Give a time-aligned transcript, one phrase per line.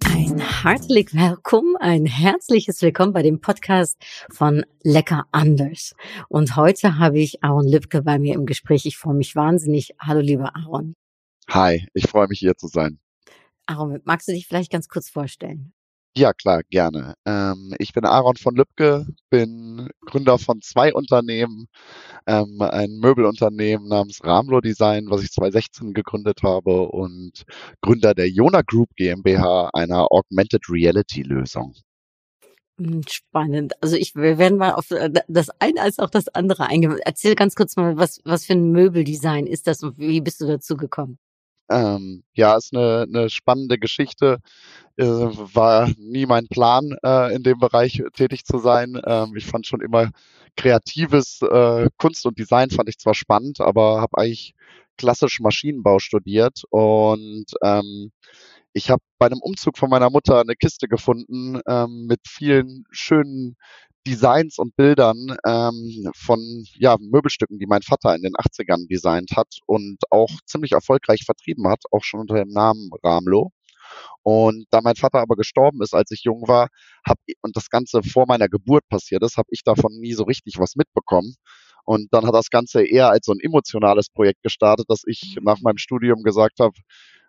[0.06, 3.96] Ein herzlich willkommen, ein herzliches Willkommen bei dem Podcast
[4.28, 5.94] von Lecker anders.
[6.28, 8.86] Und heute habe ich Aaron Lübke bei mir im Gespräch.
[8.86, 9.94] Ich freue mich wahnsinnig.
[10.00, 10.96] Hallo, lieber Aaron.
[11.48, 12.98] Hi, ich freue mich hier zu sein.
[13.70, 15.72] Aaron, magst du dich vielleicht ganz kurz vorstellen?
[16.16, 17.14] Ja, klar, gerne.
[17.24, 21.66] Ähm, ich bin Aaron von Lübcke, bin Gründer von zwei Unternehmen,
[22.26, 27.44] ähm, ein Möbelunternehmen namens Ramlo Design, was ich 2016 gegründet habe und
[27.80, 31.74] Gründer der Jona Group GmbH, einer Augmented Reality Lösung.
[32.78, 33.74] Hm, spannend.
[33.80, 36.98] Also ich, wir werden mal auf äh, das eine als auch das andere eingehen.
[37.04, 40.46] Erzähl ganz kurz mal, was, was für ein Möbeldesign ist das und wie bist du
[40.48, 41.18] dazu gekommen?
[41.70, 44.38] Ähm, ja, ist eine, eine spannende Geschichte.
[44.96, 49.00] Äh, war nie mein Plan, äh, in dem Bereich tätig zu sein.
[49.06, 50.10] Ähm, ich fand schon immer
[50.56, 54.54] kreatives äh, Kunst und Design fand ich zwar spannend, aber habe eigentlich
[54.98, 58.12] klassisch Maschinenbau studiert und ähm,
[58.72, 63.56] ich habe bei einem Umzug von meiner Mutter eine Kiste gefunden ähm, mit vielen schönen
[64.06, 69.58] Designs und Bildern ähm, von ja, Möbelstücken, die mein Vater in den 80ern designt hat
[69.66, 73.52] und auch ziemlich erfolgreich vertrieben hat, auch schon unter dem Namen Ramlo.
[74.22, 76.68] Und da mein Vater aber gestorben ist, als ich jung war,
[77.06, 80.58] hab, und das Ganze vor meiner Geburt passiert ist, habe ich davon nie so richtig
[80.58, 81.34] was mitbekommen.
[81.84, 85.60] Und dann hat das Ganze eher als so ein emotionales Projekt gestartet, dass ich nach
[85.60, 86.74] meinem Studium gesagt habe,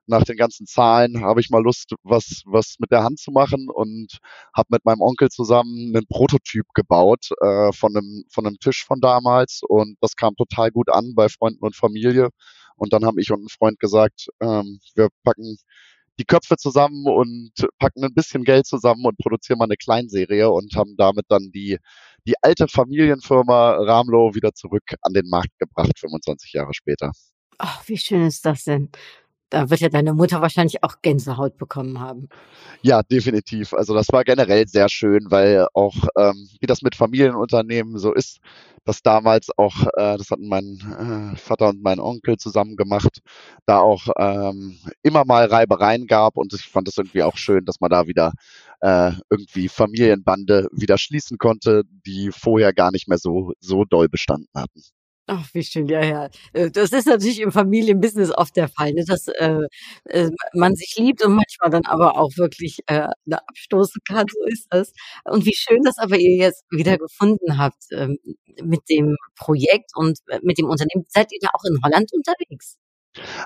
[0.07, 3.67] nach den ganzen Zahlen habe ich mal Lust, was, was mit der Hand zu machen
[3.69, 4.17] und
[4.53, 8.99] habe mit meinem Onkel zusammen einen Prototyp gebaut äh, von, einem, von einem Tisch von
[8.99, 12.29] damals und das kam total gut an bei Freunden und Familie.
[12.75, 15.57] Und dann haben ich und ein Freund gesagt, ähm, wir packen
[16.19, 20.75] die Köpfe zusammen und packen ein bisschen Geld zusammen und produzieren mal eine Kleinserie und
[20.75, 21.77] haben damit dann die,
[22.27, 27.11] die alte Familienfirma Ramlo wieder zurück an den Markt gebracht, 25 Jahre später.
[27.57, 28.89] Ach, wie schön ist das denn?
[29.51, 32.29] Da wird ja deine Mutter wahrscheinlich auch Gänsehaut bekommen haben.
[32.81, 33.73] Ja, definitiv.
[33.73, 38.39] Also das war generell sehr schön, weil auch, ähm, wie das mit Familienunternehmen so ist,
[38.85, 43.19] dass damals auch, äh, das hatten mein äh, Vater und mein Onkel zusammen gemacht,
[43.65, 47.81] da auch ähm, immer mal Reibereien gab und ich fand es irgendwie auch schön, dass
[47.81, 48.31] man da wieder
[48.79, 54.49] äh, irgendwie Familienbande wieder schließen konnte, die vorher gar nicht mehr so, so doll bestanden
[54.55, 54.81] hatten.
[55.27, 56.29] Ach, wie schön, ja, ja.
[56.53, 59.61] Äh, das ist natürlich im Familienbusiness oft der Fall, ne, dass äh,
[60.05, 64.67] äh, man sich liebt und manchmal dann aber auch wirklich äh, abstoßen kann, so ist
[64.71, 64.91] das.
[65.25, 68.17] Und wie schön, dass aber ihr jetzt wieder gefunden habt ähm,
[68.63, 71.05] mit dem Projekt und äh, mit dem Unternehmen.
[71.07, 72.77] Seid ihr da auch in Holland unterwegs?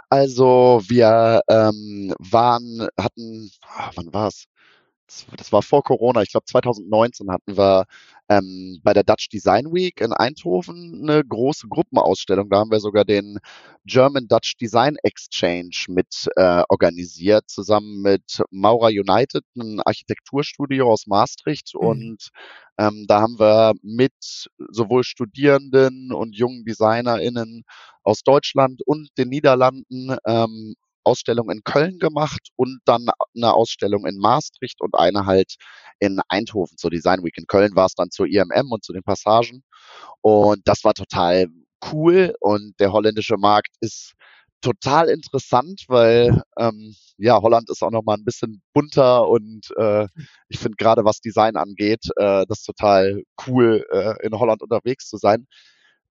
[0.09, 4.45] Also wir ähm, waren, hatten, ah, wann war's?
[5.37, 7.85] das war vor Corona, ich glaube 2019 hatten wir
[8.29, 12.49] ähm, bei der Dutch Design Week in Eindhoven eine große Gruppenausstellung.
[12.49, 13.39] Da haben wir sogar den
[13.85, 21.73] German Dutch Design Exchange mit äh, organisiert, zusammen mit Maura United, ein Architekturstudio aus Maastricht.
[21.75, 21.87] Mhm.
[21.87, 22.29] Und
[22.77, 27.63] ähm, da haben wir mit sowohl Studierenden und jungen DesignerInnen
[28.03, 34.17] aus Deutschland und den Niederlanden ähm, Ausstellung in Köln gemacht und dann eine Ausstellung in
[34.17, 35.55] Maastricht und eine halt
[35.99, 37.37] in Eindhoven zur Design Week.
[37.37, 39.63] In Köln war es dann zur IMM und zu den Passagen.
[40.21, 41.47] Und das war total
[41.91, 42.35] cool.
[42.39, 44.13] Und der holländische Markt ist
[44.61, 50.07] total interessant, weil ähm, ja, Holland ist auch nochmal ein bisschen bunter und äh,
[50.49, 55.17] ich finde gerade was Design angeht, äh, das total cool, äh, in Holland unterwegs zu
[55.17, 55.47] sein.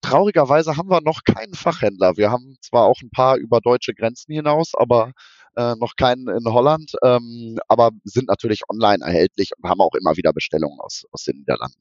[0.03, 2.17] Traurigerweise haben wir noch keinen Fachhändler.
[2.17, 5.13] Wir haben zwar auch ein paar über deutsche Grenzen hinaus, aber
[5.57, 10.17] äh, noch keinen in Holland, ähm, aber sind natürlich online erhältlich und haben auch immer
[10.17, 11.81] wieder Bestellungen aus, aus den Niederlanden.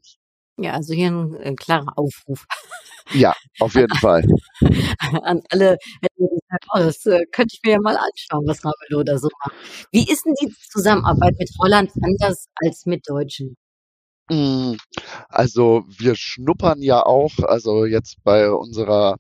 [0.58, 2.46] Ja, also hier ein, ein klarer Aufruf.
[3.14, 4.26] Ja, auf jeden Fall.
[5.24, 5.78] An alle,
[6.74, 9.56] oh, das äh, könnte ich mir ja mal anschauen, was Ramelow da so macht.
[9.92, 13.56] Wie ist denn die Zusammenarbeit mit Holland anders als mit Deutschen?
[14.30, 14.78] Hm,
[15.28, 19.18] also wir schnuppern ja auch, also jetzt bei unserer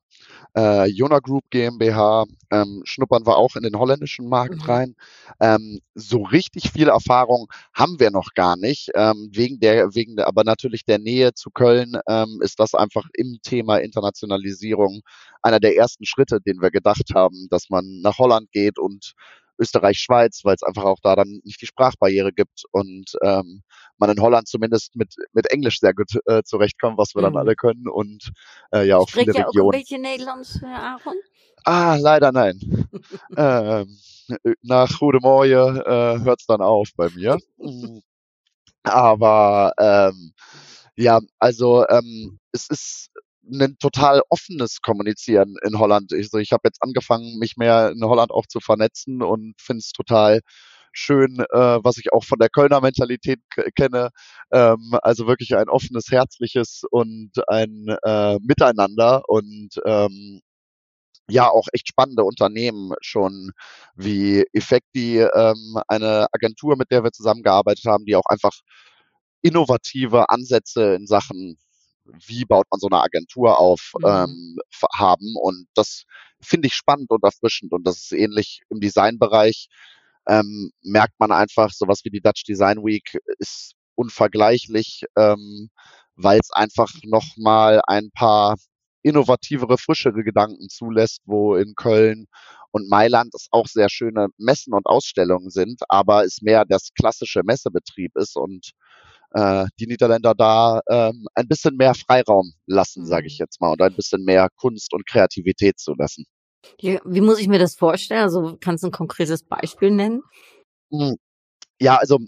[0.55, 4.61] äh, Jona Group GmbH ähm, schnuppern wir auch in den holländischen Markt mhm.
[4.61, 4.95] rein.
[5.39, 8.89] Ähm, so richtig viel Erfahrung haben wir noch gar nicht.
[8.95, 13.07] Ähm, wegen der, wegen der, aber natürlich der Nähe zu Köln ähm, ist das einfach
[13.13, 15.01] im Thema Internationalisierung
[15.41, 19.13] einer der ersten Schritte, den wir gedacht haben, dass man nach Holland geht und
[19.59, 23.61] Österreich, Schweiz, weil es einfach auch da dann nicht die Sprachbarriere gibt und ähm,
[23.99, 27.33] man in Holland zumindest mit, mit Englisch sehr gut äh, zurechtkommt, was wir mhm.
[27.33, 28.31] dann alle können und
[28.71, 29.69] äh, ja auch Spricht viele Regionen.
[29.69, 31.15] Auch ein bisschen Nederlands, Aaron?
[31.65, 32.59] Ah, leider nein.
[33.37, 33.97] ähm,
[34.61, 37.37] nach Gute Morgen äh, hört es dann auf bei mir.
[38.83, 40.33] Aber ähm,
[40.95, 43.09] ja, also ähm, es ist
[43.51, 46.13] ein total offenes Kommunizieren in Holland.
[46.13, 49.91] Also ich habe jetzt angefangen, mich mehr in Holland auch zu vernetzen und finde es
[49.91, 50.41] total
[50.91, 53.39] schön, äh, was ich auch von der Kölner Mentalität
[53.75, 54.09] kenne.
[54.51, 60.41] Ähm, also wirklich ein offenes, herzliches und ein äh, Miteinander und ähm,
[61.29, 63.51] ja auch echt spannende Unternehmen schon
[63.95, 68.53] wie Effecti, ähm, eine Agentur, mit der wir zusammengearbeitet haben, die auch einfach
[69.41, 71.57] innovative Ansätze in Sachen,
[72.05, 74.05] wie baut man so eine Agentur auf, mhm.
[74.05, 74.57] ähm,
[74.93, 75.35] haben.
[75.41, 76.03] Und das
[76.41, 77.71] finde ich spannend und erfrischend.
[77.71, 79.67] Und das ist ähnlich im Designbereich.
[80.29, 85.69] Ähm, merkt man einfach, sowas wie die Dutch Design Week ist unvergleichlich, ähm,
[86.15, 88.55] weil es einfach nochmal ein paar
[89.01, 92.27] innovativere, frischere Gedanken zulässt, wo in Köln
[92.71, 97.41] und Mailand es auch sehr schöne Messen und Ausstellungen sind, aber es mehr das klassische
[97.43, 98.71] Messebetrieb ist und
[99.31, 103.43] äh, die Niederländer da ähm, ein bisschen mehr Freiraum lassen, sage ich mhm.
[103.43, 106.25] jetzt mal, und ein bisschen mehr Kunst und Kreativität zu lassen.
[106.79, 108.23] Ja, wie muss ich mir das vorstellen?
[108.23, 110.23] Also kannst du ein konkretes Beispiel nennen?
[110.91, 111.15] Hm.
[111.81, 112.19] Ja, also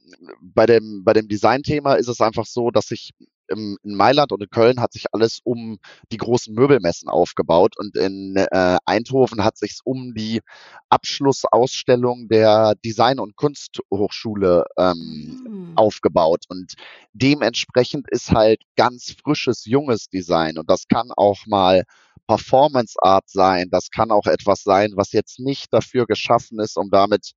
[0.42, 3.12] bei dem, bei dem Design-Thema ist es einfach so, dass sich
[3.52, 5.78] im, in Mailand und in Köln hat sich alles um
[6.12, 10.42] die großen Möbelmessen aufgebaut und in äh, Eindhoven hat sich um die
[10.90, 15.74] Abschlussausstellung der Design- und Kunsthochschule ähm, mhm.
[15.76, 16.46] aufgebaut.
[16.48, 16.74] Und
[17.14, 21.84] dementsprechend ist halt ganz frisches, junges Design und das kann auch mal
[22.28, 26.90] Performance Art sein, das kann auch etwas sein, was jetzt nicht dafür geschaffen ist, um
[26.90, 27.32] damit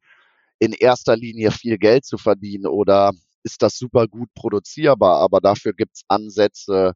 [0.58, 5.75] in erster Linie viel Geld zu verdienen oder ist das super gut produzierbar, aber dafür
[5.75, 6.94] gibt es Ansätze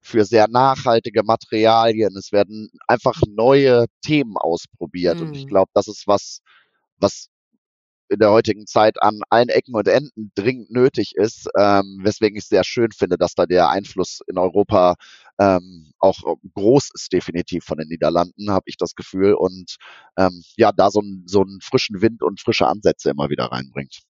[0.00, 2.14] für sehr nachhaltige Materialien.
[2.16, 5.18] Es werden einfach neue Themen ausprobiert.
[5.18, 5.26] Mhm.
[5.26, 5.48] Und ich mhm.
[5.48, 6.40] glaube, das ist was,
[6.98, 7.28] was
[8.08, 12.46] in der heutigen Zeit an allen Ecken und Enden dringend nötig ist, ähm, weswegen ich
[12.46, 14.94] sehr schön finde, dass da der Einfluss in Europa
[15.38, 16.18] ähm, auch
[16.54, 19.34] groß ist, definitiv von den Niederlanden, habe ich das Gefühl.
[19.34, 19.76] Und
[20.16, 24.02] ähm, ja, da so, ein, so einen frischen Wind und frische Ansätze immer wieder reinbringt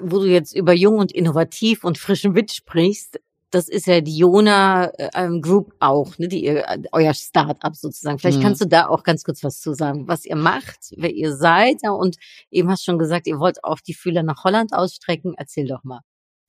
[0.00, 3.20] wo du jetzt über jung und innovativ und frischen Wind sprichst,
[3.50, 8.18] das ist ja die Jona ähm, Group auch, ne, die ihr, äh, euer Start-up sozusagen.
[8.18, 8.42] Vielleicht mhm.
[8.42, 11.82] kannst du da auch ganz kurz was zu sagen, was ihr macht, wer ihr seid.
[11.82, 12.16] Ja, und
[12.50, 15.34] eben hast schon gesagt, ihr wollt auch die Fühler nach Holland ausstrecken.
[15.36, 16.00] Erzähl doch mal.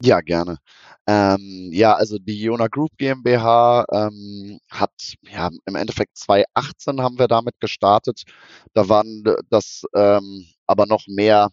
[0.01, 0.57] Ja, gerne.
[1.07, 4.91] Ähm, ja, also die Jona Group GmbH ähm, hat
[5.29, 8.23] ja im Endeffekt 2018 haben wir damit gestartet.
[8.73, 11.49] Da waren das ähm, aber noch mehr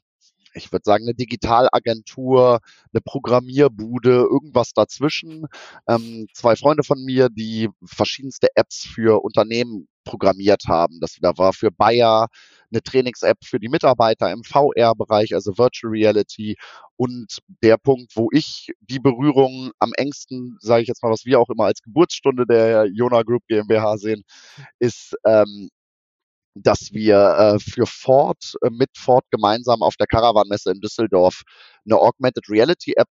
[0.57, 2.61] ich würde sagen, eine Digitalagentur,
[2.93, 5.47] eine Programmierbude, irgendwas dazwischen.
[5.89, 11.01] Ähm, zwei Freunde von mir, die verschiedenste Apps für Unternehmen programmiert haben.
[11.01, 12.29] Das da war für Bayer
[12.71, 16.57] eine Trainings-App für die Mitarbeiter im VR-Bereich, also Virtual Reality.
[16.97, 21.39] Und der Punkt, wo ich die Berührung am engsten, sage ich jetzt mal, was wir
[21.41, 24.23] auch immer als Geburtsstunde der Jona Group GmbH sehen,
[24.79, 25.69] ist ähm,
[26.63, 31.43] dass wir äh, für Ford äh, mit Ford gemeinsam auf der Caravan-Messe in Düsseldorf
[31.85, 33.09] eine Augmented Reality App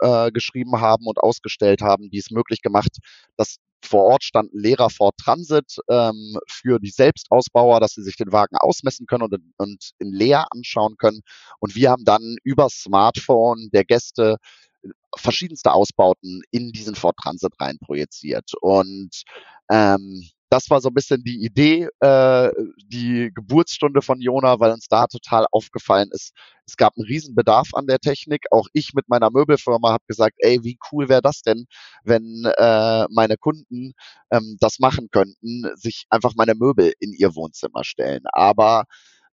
[0.00, 2.98] äh, geschrieben haben und ausgestellt haben, die es möglich gemacht,
[3.36, 8.16] dass vor Ort stand ein leerer Ford Transit ähm, für die Selbstausbauer, dass sie sich
[8.16, 11.22] den Wagen ausmessen können und, und in leer anschauen können.
[11.58, 14.36] Und wir haben dann über Smartphone der Gäste
[15.16, 18.52] verschiedenste Ausbauten in diesen Ford Transit rein projiziert.
[18.60, 19.22] Und
[19.70, 22.50] ähm, das war so ein bisschen die Idee, äh,
[22.84, 26.34] die Geburtsstunde von Jona, weil uns da total aufgefallen ist,
[26.66, 28.44] es gab einen riesen Bedarf an der Technik.
[28.50, 31.64] Auch ich mit meiner Möbelfirma habe gesagt, ey, wie cool wäre das denn,
[32.04, 33.92] wenn äh, meine Kunden
[34.30, 38.22] ähm, das machen könnten, sich einfach meine Möbel in ihr Wohnzimmer stellen.
[38.32, 38.84] Aber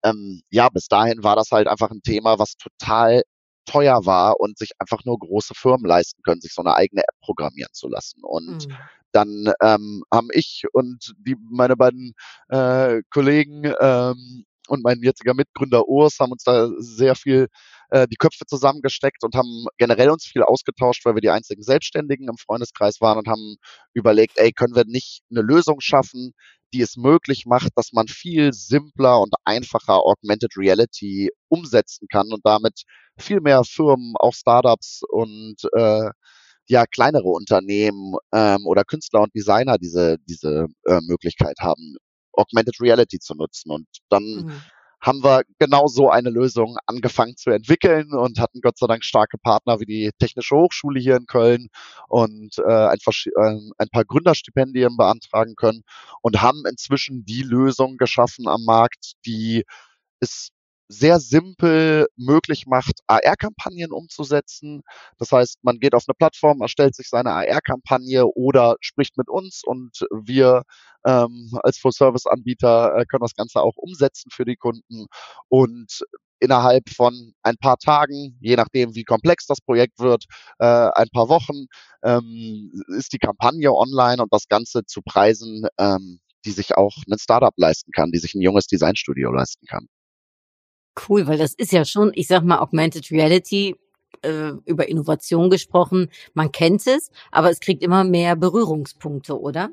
[0.05, 3.23] ähm, ja, bis dahin war das halt einfach ein Thema, was total
[3.67, 7.21] teuer war und sich einfach nur große Firmen leisten können, sich so eine eigene App
[7.21, 8.23] programmieren zu lassen.
[8.23, 8.77] Und mhm
[9.17, 12.13] dann ähm, haben ich und die, meine beiden
[12.49, 17.49] äh, Kollegen ähm, und mein jetziger Mitgründer Urs haben uns da sehr viel
[17.91, 22.29] äh, die Köpfe zusammengesteckt und haben generell uns viel ausgetauscht, weil wir die einzigen Selbstständigen
[22.29, 23.57] im Freundeskreis waren und haben
[23.95, 26.33] überlegt, ey, können wir nicht eine Lösung schaffen,
[26.75, 32.45] die es möglich macht, dass man viel simpler und einfacher Augmented Reality umsetzen kann und
[32.45, 32.83] damit
[33.19, 36.11] viel mehr Firmen, auch Startups und äh,
[36.69, 41.97] ja kleinere Unternehmen ähm, oder Künstler und Designer diese, diese äh, Möglichkeit haben,
[42.33, 43.71] Augmented Reality zu nutzen.
[43.71, 44.63] Und dann mhm.
[45.01, 49.39] Haben wir genau so eine Lösung angefangen zu entwickeln und hatten Gott sei Dank starke
[49.39, 51.69] Partner wie die Technische Hochschule hier in Köln
[52.09, 55.83] und äh, ein, äh, ein paar Gründerstipendien beantragen können
[56.23, 59.65] und haben inzwischen die Lösung geschaffen am Markt, die
[60.21, 60.51] es
[60.89, 64.83] sehr simpel möglich macht, AR-Kampagnen umzusetzen.
[65.19, 69.63] Das heißt, man geht auf eine Plattform, erstellt sich seine AR-Kampagne oder spricht mit uns
[69.65, 70.63] und wir
[71.05, 75.07] ähm, als Full-Service-Anbieter äh, können das Ganze auch umsetzen für die Kunden
[75.49, 76.01] und
[76.41, 80.25] innerhalb von ein paar Tagen, je nachdem, wie komplex das Projekt wird,
[80.59, 81.67] äh, ein paar Wochen,
[82.03, 87.19] ähm, ist die Kampagne online und das Ganze zu Preisen, ähm, die sich auch ein
[87.19, 89.89] Startup leisten kann, die sich ein junges Designstudio leisten kann.
[91.09, 93.77] Cool, weil das ist ja schon, ich sag mal, Augmented Reality,
[94.23, 96.11] äh, über Innovation gesprochen.
[96.35, 99.71] Man kennt es, aber es kriegt immer mehr Berührungspunkte, oder?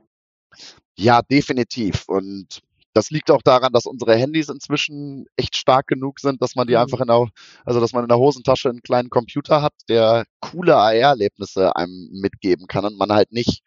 [0.95, 2.03] Ja, definitiv.
[2.07, 2.61] Und
[2.93, 6.73] das liegt auch daran, dass unsere Handys inzwischen echt stark genug sind, dass man die
[6.73, 6.79] mhm.
[6.79, 7.27] einfach in der,
[7.65, 12.67] also dass man in der Hosentasche einen kleinen Computer hat, der coole AR-Erlebnisse einem mitgeben
[12.67, 13.61] kann und man halt nicht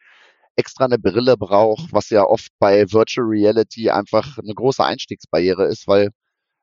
[0.55, 5.87] extra eine Brille braucht, was ja oft bei Virtual Reality einfach eine große Einstiegsbarriere ist,
[5.87, 6.11] weil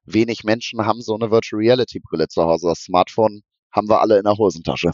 [0.06, 2.68] wenig Menschen haben so eine Virtual Reality Brille zu Hause.
[2.68, 4.92] Das Smartphone haben wir alle in der Hosentasche.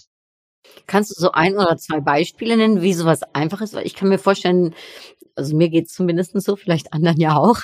[0.87, 3.73] Kannst du so ein oder zwei Beispiele nennen, wie sowas einfach ist?
[3.73, 4.75] Weil ich kann mir vorstellen,
[5.35, 7.59] also mir geht es zumindest so, vielleicht anderen ja auch.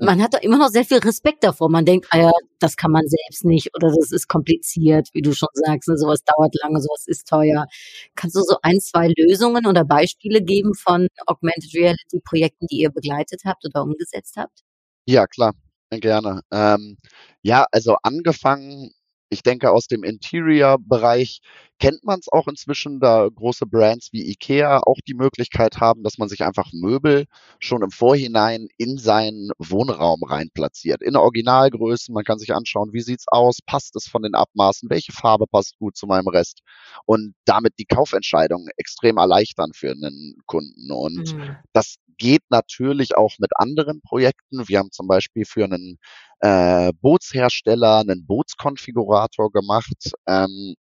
[0.00, 1.68] Man hat da immer noch sehr viel Respekt davor.
[1.70, 5.32] Man denkt, ah ja, das kann man selbst nicht oder das ist kompliziert, wie du
[5.34, 7.66] schon sagst, ne, sowas dauert lange, sowas ist teuer.
[8.14, 12.90] Kannst du so ein, zwei Lösungen oder Beispiele geben von Augmented Reality Projekten, die ihr
[12.90, 14.60] begleitet habt oder umgesetzt habt?
[15.06, 15.52] Ja, klar.
[16.00, 16.40] Gerne.
[16.52, 16.96] Ähm,
[17.42, 18.90] ja, also angefangen,
[19.30, 21.40] ich denke, aus dem Interior-Bereich
[21.84, 26.16] kennt man es auch inzwischen, da große Brands wie IKEA auch die Möglichkeit haben, dass
[26.16, 27.26] man sich einfach Möbel
[27.58, 31.02] schon im Vorhinein in seinen Wohnraum rein platziert.
[31.02, 35.12] In Originalgrößen, man kann sich anschauen, wie sieht's aus, passt es von den Abmaßen, welche
[35.12, 36.60] Farbe passt gut zu meinem Rest
[37.04, 40.90] und damit die Kaufentscheidung extrem erleichtern für einen Kunden.
[40.90, 41.56] Und mhm.
[41.74, 44.68] das geht natürlich auch mit anderen Projekten.
[44.68, 45.98] Wir haben zum Beispiel für einen
[46.40, 50.12] äh, Bootshersteller einen Bootskonfigurator gemacht.
[50.26, 50.76] Ähm,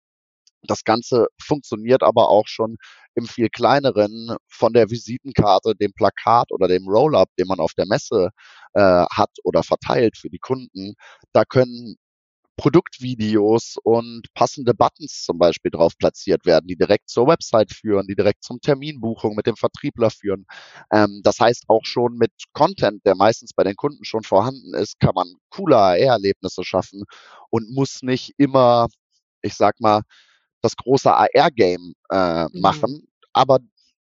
[0.62, 2.76] das Ganze funktioniert aber auch schon
[3.14, 7.86] im viel kleineren von der Visitenkarte, dem Plakat oder dem Roll-up, den man auf der
[7.86, 8.30] Messe
[8.74, 10.94] äh, hat oder verteilt für die Kunden.
[11.32, 11.96] Da können
[12.58, 18.16] Produktvideos und passende Buttons zum Beispiel drauf platziert werden, die direkt zur Website führen, die
[18.16, 20.44] direkt zum Terminbuchung mit dem Vertriebler führen.
[20.92, 24.98] Ähm, das heißt auch schon mit Content, der meistens bei den Kunden schon vorhanden ist,
[24.98, 27.04] kann man coole AR-Erlebnisse schaffen
[27.50, 28.88] und muss nicht immer,
[29.42, 30.02] ich sag mal,
[30.62, 32.60] das große AR-Game äh, mhm.
[32.60, 33.08] machen.
[33.32, 33.58] Aber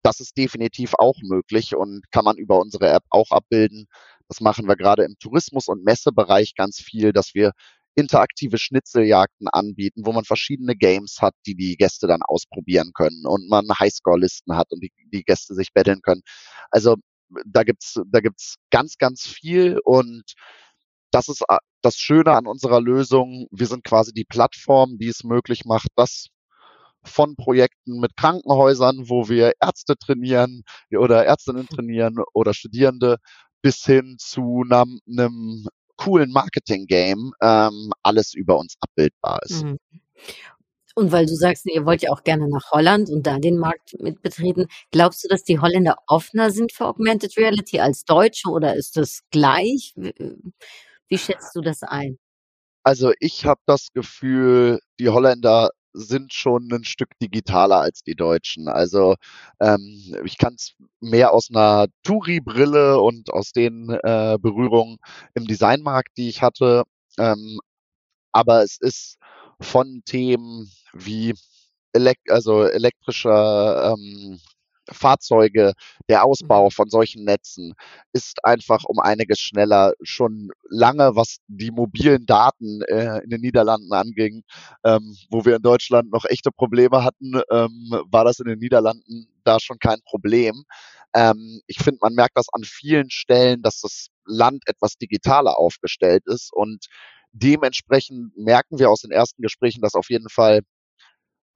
[0.03, 3.87] das ist definitiv auch möglich und kann man über unsere App auch abbilden.
[4.27, 7.51] Das machen wir gerade im Tourismus- und Messebereich ganz viel, dass wir
[7.95, 13.49] interaktive Schnitzeljagden anbieten, wo man verschiedene Games hat, die die Gäste dann ausprobieren können und
[13.49, 16.21] man Highscore-Listen hat und die, die Gäste sich betteln können.
[16.71, 16.95] Also
[17.45, 20.23] da gibt's da gibt's ganz, ganz viel und
[21.11, 23.47] das ist äh, das Schöne an unserer Lösung.
[23.51, 26.27] Wir sind quasi die Plattform, die es möglich macht, dass
[27.03, 33.17] von Projekten mit Krankenhäusern, wo wir Ärzte trainieren oder Ärztinnen trainieren oder Studierende,
[33.61, 39.63] bis hin zu einem, einem coolen Marketing-Game ähm, alles über uns abbildbar ist.
[39.63, 39.77] Mhm.
[40.95, 43.95] Und weil du sagst, ihr wollt ja auch gerne nach Holland und da den Markt
[43.99, 48.75] mit betreten, glaubst du, dass die Holländer offener sind für Augmented Reality als Deutsche oder
[48.75, 49.93] ist das gleich?
[49.95, 52.17] Wie schätzt du das ein?
[52.83, 58.67] Also ich habe das Gefühl, die Holländer sind schon ein Stück digitaler als die Deutschen.
[58.67, 59.15] Also
[59.59, 64.97] ähm, ich kann es mehr aus einer Touri-Brille und aus den äh, Berührungen
[65.35, 66.83] im Designmarkt, die ich hatte.
[67.17, 67.59] Ähm,
[68.31, 69.17] aber es ist
[69.61, 71.33] von Themen wie
[71.93, 74.39] elekt also elektrischer ähm,
[74.91, 75.73] Fahrzeuge,
[76.07, 76.71] der Ausbau mhm.
[76.71, 77.73] von solchen Netzen
[78.13, 79.93] ist einfach um einiges schneller.
[80.01, 84.43] Schon lange, was die mobilen Daten äh, in den Niederlanden anging,
[84.83, 89.27] ähm, wo wir in Deutschland noch echte Probleme hatten, ähm, war das in den Niederlanden
[89.43, 90.63] da schon kein Problem.
[91.13, 96.23] Ähm, ich finde, man merkt das an vielen Stellen, dass das Land etwas digitaler aufgestellt
[96.27, 96.85] ist und
[97.31, 100.61] dementsprechend merken wir aus den ersten Gesprächen, dass auf jeden Fall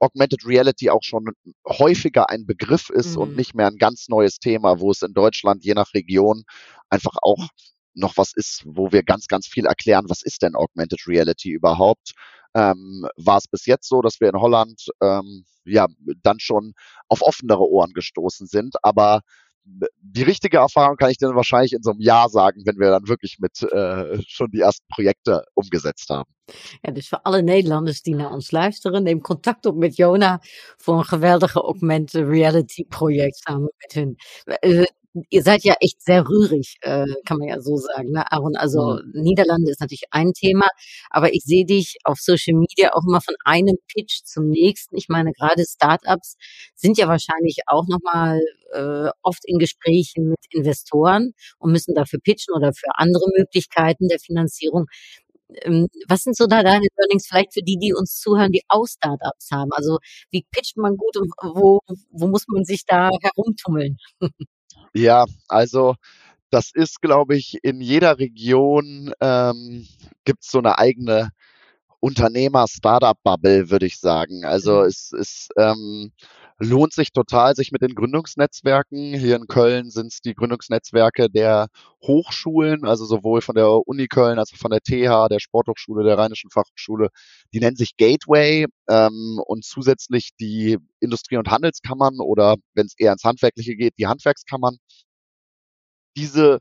[0.04, 1.24] Augmented Reality auch schon
[1.66, 3.22] häufiger ein Begriff ist mhm.
[3.22, 6.44] und nicht mehr ein ganz neues Thema, wo es in Deutschland je nach Region
[6.90, 7.48] einfach auch
[7.94, 12.12] noch was ist, wo wir ganz, ganz viel erklären, was ist denn Augmented Reality überhaupt?
[12.54, 15.86] Ähm, war es bis jetzt so, dass wir in Holland ähm, ja
[16.22, 16.74] dann schon
[17.08, 19.22] auf offenere Ohren gestoßen sind, aber
[20.00, 23.08] die richtige Erfahrung kann ich dann wahrscheinlich in so einem Jahr sagen, wenn wir dan
[23.08, 26.30] wirklich mit äh, schon die ersten Projekte umgesetzt haben.
[26.82, 30.40] Ja, dus voor alle Nederlanders die naar ons luisteren, neem contact op met Jona
[30.76, 34.16] voor een geweldige augmented reality project samen met hun.
[35.30, 38.56] Ihr seid ja echt sehr rührig, äh, kann man ja so sagen, ne, Aaron?
[38.56, 39.22] Also mhm.
[39.22, 40.66] Niederlande ist natürlich ein Thema,
[41.08, 44.96] aber ich sehe dich auf Social Media auch immer von einem Pitch zum nächsten.
[44.96, 46.36] Ich meine, gerade Startups
[46.74, 48.40] sind ja wahrscheinlich auch nochmal
[48.72, 54.18] äh, oft in Gesprächen mit Investoren und müssen dafür pitchen oder für andere Möglichkeiten der
[54.18, 54.86] Finanzierung.
[55.62, 58.86] Ähm, was sind so da deine Learnings vielleicht für die, die uns zuhören, die auch
[58.86, 59.70] Startups haben?
[59.72, 59.98] Also
[60.30, 61.80] wie pitcht man gut und wo,
[62.10, 63.98] wo muss man sich da herumtummeln?
[64.94, 65.96] Ja, also
[66.50, 69.88] das ist, glaube ich, in jeder Region ähm,
[70.24, 71.30] gibt es so eine eigene
[72.00, 74.44] Unternehmer-Startup-Bubble, würde ich sagen.
[74.44, 74.86] Also mhm.
[74.86, 76.12] es, es ähm,
[76.58, 81.68] lohnt sich total, sich mit den Gründungsnetzwerken, hier in Köln sind es die Gründungsnetzwerke der
[82.02, 86.16] Hochschulen, also sowohl von der Uni Köln als auch von der TH, der Sporthochschule, der
[86.18, 87.08] Rheinischen Fachhochschule,
[87.52, 93.12] die nennen sich Gateway ähm, und zusätzlich die Industrie- und Handelskammern oder wenn es eher
[93.12, 94.76] ins Handwerkliche geht, die Handwerkskammern.
[96.16, 96.60] Diese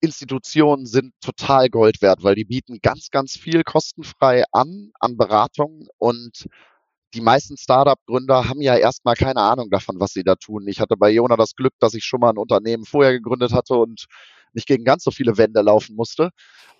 [0.00, 5.86] Institutionen sind total Gold wert, weil die bieten ganz, ganz viel kostenfrei an, an Beratung
[5.98, 6.46] und
[7.14, 10.66] die meisten Startup-Gründer haben ja erstmal keine Ahnung davon, was sie da tun.
[10.66, 13.74] Ich hatte bei Jona das Glück, dass ich schon mal ein Unternehmen vorher gegründet hatte
[13.74, 14.06] und
[14.52, 16.30] nicht gegen ganz so viele Wände laufen musste.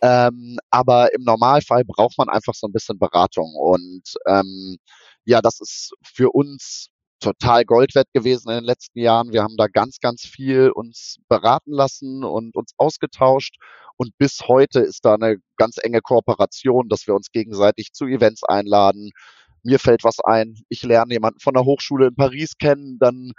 [0.02, 3.54] Ähm, aber im Normalfall braucht man einfach so ein bisschen Beratung.
[3.54, 4.76] Und ähm,
[5.24, 6.88] ja, das ist für uns
[7.20, 9.32] total Gold wert gewesen in den letzten Jahren.
[9.32, 13.56] Wir haben da ganz, ganz viel uns beraten lassen und uns ausgetauscht.
[13.96, 18.42] Und bis heute ist da eine ganz enge Kooperation, dass wir uns gegenseitig zu Events
[18.42, 19.10] einladen,
[19.64, 23.32] mir fällt was ein, ich lerne jemanden von der Hochschule in Paris kennen, dann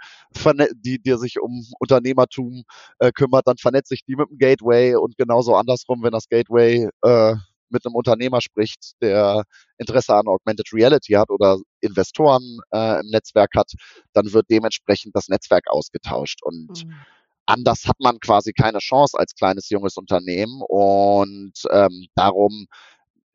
[0.74, 2.64] die, der sich um Unternehmertum
[2.98, 6.88] äh, kümmert, dann vernetze ich die mit dem Gateway und genauso andersrum, wenn das Gateway
[7.02, 7.34] äh,
[7.70, 9.44] mit einem Unternehmer spricht, der
[9.78, 13.72] Interesse an Augmented Reality hat oder Investoren äh, im Netzwerk hat,
[14.12, 16.42] dann wird dementsprechend das Netzwerk ausgetauscht.
[16.42, 16.94] Und mhm.
[17.46, 20.62] anders hat man quasi keine Chance als kleines junges Unternehmen.
[20.68, 22.66] Und ähm, darum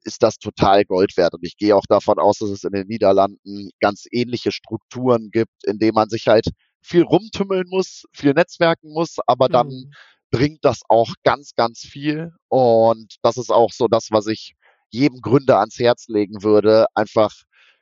[0.03, 1.33] ist das total Gold wert.
[1.33, 5.65] Und ich gehe auch davon aus, dass es in den Niederlanden ganz ähnliche Strukturen gibt,
[5.65, 6.47] in denen man sich halt
[6.81, 9.91] viel rumtümmeln muss, viel netzwerken muss, aber dann mhm.
[10.31, 12.31] bringt das auch ganz, ganz viel.
[12.47, 14.55] Und das ist auch so das, was ich
[14.89, 17.31] jedem Gründer ans Herz legen würde, einfach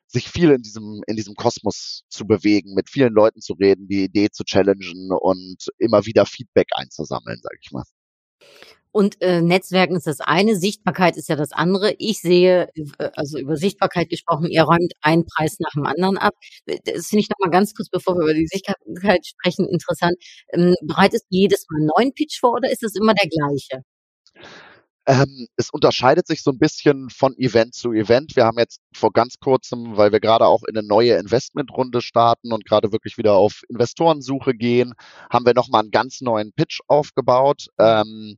[0.08, 4.04] sich viel in diesem, in diesem Kosmos zu bewegen, mit vielen Leuten zu reden, die
[4.04, 7.84] Idee zu challengen und immer wieder Feedback einzusammeln, sage ich mal.
[8.92, 11.94] Und äh, Netzwerken ist das eine, Sichtbarkeit ist ja das andere.
[12.00, 16.34] Ich sehe, äh, also über Sichtbarkeit gesprochen, ihr räumt einen Preis nach dem anderen ab.
[16.66, 20.16] Äh, das finde ich nochmal ganz kurz, bevor wir über die Sichtbarkeit sprechen, interessant.
[20.54, 23.84] Ähm, bereitest du jedes Mal einen neuen Pitch vor oder ist es immer der gleiche?
[25.10, 28.36] Ähm, es unterscheidet sich so ein bisschen von Event zu Event.
[28.36, 32.54] Wir haben jetzt vor ganz kurzem, weil wir gerade auch in eine neue Investmentrunde starten
[32.54, 34.94] und gerade wirklich wieder auf Investorensuche gehen,
[35.32, 37.70] haben wir nochmal einen ganz neuen Pitch aufgebaut.
[37.80, 38.38] Ähm,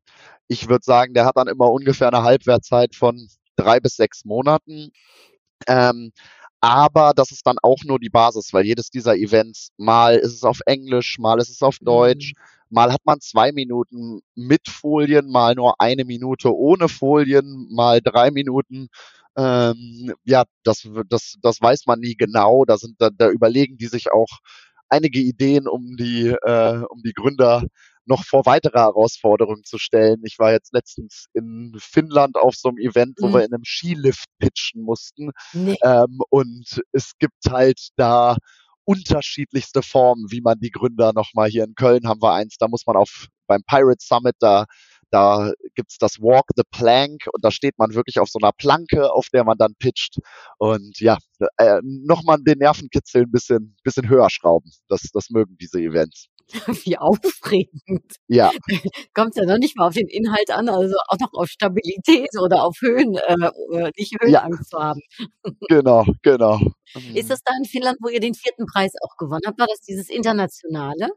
[0.51, 4.91] ich würde sagen, der hat dann immer ungefähr eine Halbwertzeit von drei bis sechs Monaten.
[5.67, 6.11] Ähm,
[6.59, 10.43] aber das ist dann auch nur die Basis, weil jedes dieser Events, mal ist es
[10.43, 12.43] auf Englisch, mal ist es auf Deutsch, mhm.
[12.71, 18.31] Mal hat man zwei Minuten mit Folien, mal nur eine Minute ohne Folien, mal drei
[18.31, 18.87] Minuten.
[19.35, 22.63] Ähm, ja, das, das, das weiß man nie genau.
[22.63, 24.39] Da sind, da, da überlegen die sich auch
[24.87, 27.65] einige Ideen, um die, äh, um die Gründer
[28.05, 30.21] noch vor weitere Herausforderungen zu stellen.
[30.23, 33.33] Ich war jetzt letztens in Finnland auf so einem Event, wo mhm.
[33.33, 35.31] wir in einem Skilift pitchen mussten.
[35.53, 35.77] Nee.
[35.83, 38.37] Ähm, und es gibt halt da
[38.83, 42.85] unterschiedlichste Formen, wie man die Gründer nochmal hier in Köln haben wir eins, da muss
[42.87, 44.65] man auf beim Pirate Summit, da
[45.11, 49.11] da gibt's das Walk the Plank und da steht man wirklich auf so einer Planke,
[49.11, 50.17] auf der man dann pitcht.
[50.57, 51.17] Und ja,
[51.57, 54.71] äh, nochmal den Nervenkitzel ein bisschen, bisschen höher schrauben.
[54.87, 56.27] Das, das mögen diese Events.
[56.85, 58.15] Wie aufregend.
[58.27, 58.51] Ja.
[59.13, 62.63] Kommt ja noch nicht mal auf den Inhalt an, also auch noch auf Stabilität oder
[62.63, 64.77] auf Höhen, äh, nicht Höhenangst ja.
[64.77, 65.01] zu haben.
[65.69, 66.59] Genau, genau.
[67.13, 69.59] Ist das da in Finnland, wo ihr den vierten Preis auch gewonnen habt?
[69.59, 71.09] War das dieses internationale?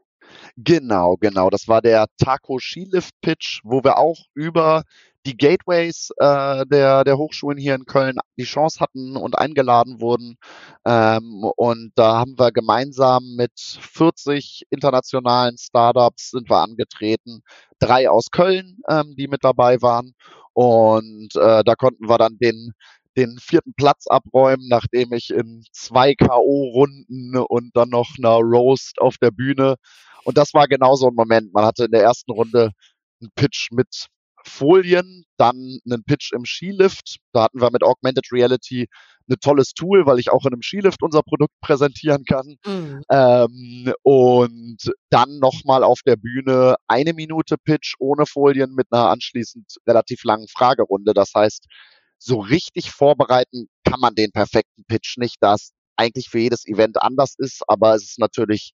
[0.56, 1.50] Genau, genau.
[1.50, 4.84] Das war der Taco Skilift Pitch, wo wir auch über
[5.26, 10.36] die Gateways äh, der, der Hochschulen hier in Köln die Chance hatten und eingeladen wurden.
[10.86, 17.42] Ähm, und da haben wir gemeinsam mit 40 internationalen Startups sind wir angetreten.
[17.78, 20.14] Drei aus Köln, ähm, die mit dabei waren.
[20.52, 22.72] Und äh, da konnten wir dann den
[23.16, 29.18] den vierten Platz abräumen, nachdem ich in zwei K.O.-Runden und dann noch einer Roast auf
[29.18, 29.76] der Bühne
[30.24, 31.52] Und das war genau so ein Moment.
[31.54, 32.70] Man hatte in der ersten Runde
[33.20, 34.08] einen Pitch mit
[34.48, 37.18] Folien, dann einen Pitch im Skilift.
[37.32, 38.86] Da hatten wir mit Augmented Reality
[39.28, 42.56] ein tolles Tool, weil ich auch in einem Skilift unser Produkt präsentieren kann.
[42.66, 43.02] Mhm.
[43.10, 49.76] Ähm, und dann nochmal auf der Bühne eine Minute Pitch ohne Folien mit einer anschließend
[49.86, 51.14] relativ langen Fragerunde.
[51.14, 51.66] Das heißt,
[52.18, 57.00] so richtig vorbereiten kann man den perfekten Pitch nicht, da es eigentlich für jedes Event
[57.02, 58.72] anders ist, aber es ist natürlich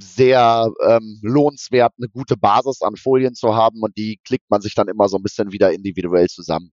[0.00, 4.74] sehr ähm, lohnenswert, eine gute Basis an Folien zu haben und die klickt man sich
[4.74, 6.72] dann immer so ein bisschen wieder individuell zusammen.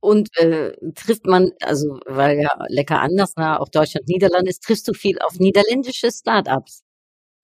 [0.00, 4.86] Und äh, trifft man, also weil ja lecker anders, na, auch Deutschland, Niederlande ist, triffst
[4.86, 6.82] du viel auf niederländische Startups?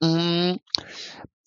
[0.01, 0.57] Mm,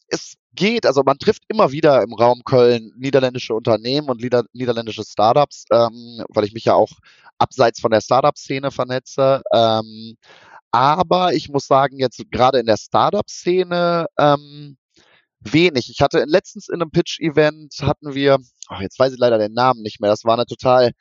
[0.08, 5.04] es geht, also man trifft immer wieder im Raum Köln niederländische Unternehmen und Lieder, niederländische
[5.04, 6.91] Startups, ähm, weil ich mich ja auch
[7.38, 9.41] abseits von der Startup-Szene vernetze.
[9.54, 10.17] Ähm,
[10.74, 14.78] aber ich muss sagen, jetzt gerade in der Startup-Szene ähm,
[15.40, 15.90] wenig.
[15.90, 19.84] Ich hatte letztens in einem Pitch-Event hatten wir, oh, jetzt weiß ich leider den Namen
[19.84, 20.92] nicht mehr, das war eine total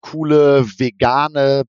[0.00, 1.64] coole vegane,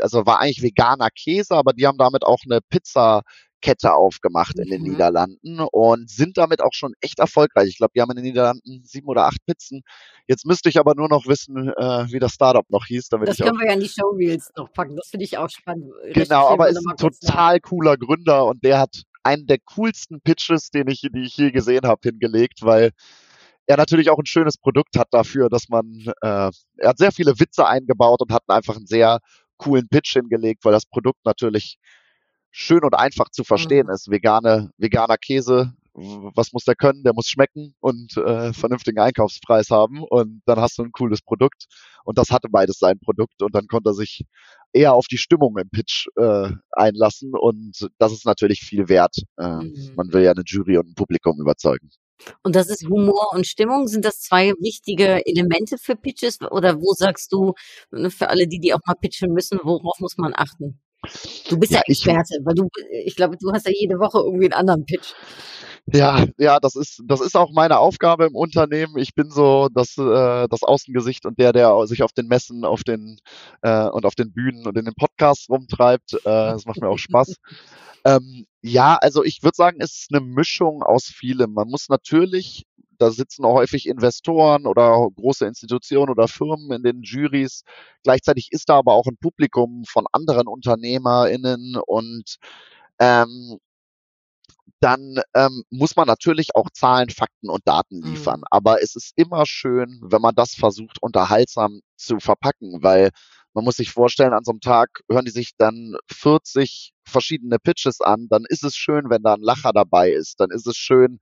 [0.00, 3.22] also war eigentlich veganer Käse, aber die haben damit auch eine Pizza
[3.60, 4.92] Kette aufgemacht in den mhm.
[4.92, 7.68] Niederlanden und sind damit auch schon echt erfolgreich.
[7.68, 9.82] Ich glaube, die haben in den Niederlanden sieben oder acht Pizzen.
[10.26, 13.08] Jetzt müsste ich aber nur noch wissen, äh, wie das Startup noch hieß.
[13.08, 14.96] Damit das können wir ja in die Showreels noch packen.
[14.96, 15.92] Das finde ich auch spannend.
[16.12, 17.62] Genau, aber ist ein total nach.
[17.62, 21.86] cooler Gründer und der hat einen der coolsten Pitches, den ich, die ich je gesehen
[21.86, 22.92] habe, hingelegt, weil
[23.66, 27.38] er natürlich auch ein schönes Produkt hat dafür, dass man, äh, er hat sehr viele
[27.38, 29.18] Witze eingebaut und hat einfach einen sehr
[29.58, 31.78] coolen Pitch hingelegt, weil das Produkt natürlich
[32.50, 33.92] schön und einfach zu verstehen mhm.
[33.92, 34.10] ist.
[34.10, 37.02] Vegane, veganer Käse, was muss der können?
[37.02, 41.66] Der muss schmecken und äh, vernünftigen Einkaufspreis haben und dann hast du ein cooles Produkt
[42.04, 44.24] und das hatte beides sein Produkt und dann konnte er sich
[44.72, 49.16] eher auf die Stimmung im Pitch äh, einlassen und das ist natürlich viel wert.
[49.38, 49.92] Äh, mhm.
[49.96, 51.90] Man will ja eine Jury und ein Publikum überzeugen.
[52.42, 53.86] Und das ist Humor und Stimmung.
[53.86, 57.54] Sind das zwei wichtige Elemente für Pitches oder wo sagst du,
[57.92, 60.80] ne, für alle die, die auch mal pitchen müssen, worauf muss man achten?
[61.48, 62.68] Du bist ja, ja Experte, ich, weil du,
[63.04, 65.14] ich glaube, du hast ja jede Woche irgendwie einen anderen Pitch.
[65.92, 68.98] Ja, ja, das ist, das ist auch meine Aufgabe im Unternehmen.
[68.98, 72.84] Ich bin so das, äh, das Außengesicht und der, der sich auf den Messen, auf
[72.84, 73.18] den
[73.62, 76.14] äh, und auf den Bühnen und in den Podcasts rumtreibt.
[76.14, 77.36] Äh, das macht mir auch Spaß.
[78.04, 81.54] ähm, ja, also ich würde sagen, es ist eine Mischung aus vielem.
[81.54, 82.64] Man muss natürlich
[82.98, 87.62] da sitzen auch häufig Investoren oder große Institutionen oder Firmen in den Juries.
[88.02, 92.36] Gleichzeitig ist da aber auch ein Publikum von anderen UnternehmerInnen und
[92.98, 93.58] ähm,
[94.80, 98.40] dann ähm, muss man natürlich auch Zahlen, Fakten und Daten liefern.
[98.40, 98.46] Mhm.
[98.50, 103.10] Aber es ist immer schön, wenn man das versucht, unterhaltsam zu verpacken, weil
[103.54, 108.00] man muss sich vorstellen, an so einem Tag hören die sich dann 40 verschiedene Pitches
[108.00, 108.28] an.
[108.30, 110.38] Dann ist es schön, wenn da ein Lacher dabei ist.
[110.38, 111.18] Dann ist es schön,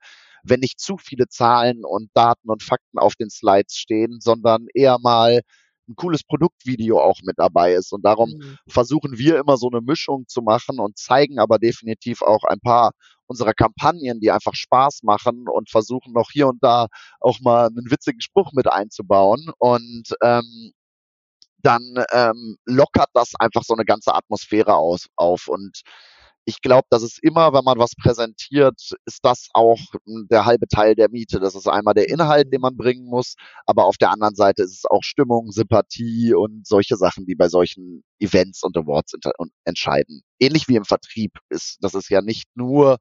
[0.48, 4.98] wenn nicht zu viele Zahlen und Daten und Fakten auf den Slides stehen, sondern eher
[4.98, 5.40] mal
[5.88, 7.92] ein cooles Produktvideo auch mit dabei ist.
[7.92, 8.58] Und darum mhm.
[8.68, 12.92] versuchen wir immer so eine Mischung zu machen und zeigen aber definitiv auch ein paar
[13.26, 16.86] unserer Kampagnen, die einfach Spaß machen und versuchen noch hier und da
[17.20, 19.50] auch mal einen witzigen Spruch mit einzubauen.
[19.58, 20.72] Und ähm,
[21.58, 25.48] dann ähm, lockert das einfach so eine ganze Atmosphäre aus, auf.
[25.48, 25.82] Und
[26.48, 30.68] ich glaube, das ist immer, wenn man was präsentiert, ist das auch hm, der halbe
[30.68, 31.40] Teil der Miete.
[31.40, 33.34] Das ist einmal der Inhalt, den man bringen muss,
[33.66, 37.48] aber auf der anderen Seite ist es auch Stimmung, Sympathie und solche Sachen, die bei
[37.48, 39.12] solchen Events und Awards
[39.64, 40.22] entscheiden.
[40.38, 42.98] Ähnlich wie im Vertrieb ist, das ist ja nicht nur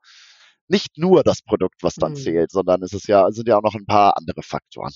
[0.67, 2.17] nicht nur das Produkt, was dann mhm.
[2.17, 4.93] zählt, sondern es ist ja, sind ja auch noch ein paar andere Faktoren.